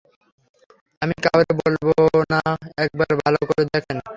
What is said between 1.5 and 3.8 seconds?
বলবো না, একবার ভালো করে